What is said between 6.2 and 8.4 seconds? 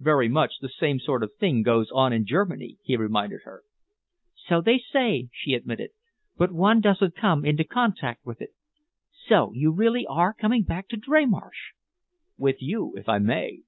"but one doesn't come into contact